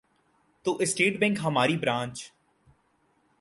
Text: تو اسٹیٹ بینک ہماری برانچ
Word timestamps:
تو 0.65 0.75
اسٹیٹ 0.81 1.19
بینک 1.19 1.39
ہماری 1.43 1.77
برانچ 1.77 2.23